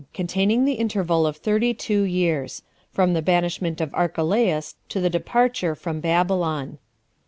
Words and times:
Containing 0.15 0.65
The 0.65 0.79
Interval 0.81 1.27
Of 1.27 1.37
Thirty 1.37 1.75
Two 1.75 2.01
Years.From 2.01 3.13
The 3.13 3.21
Banishment 3.21 3.79
Of 3.79 3.93
Archelaus 3.93 4.73
To 4.89 4.99
The 4.99 5.11
Departure 5.11 5.75
From 5.75 5.99
Babylon. 5.99 6.79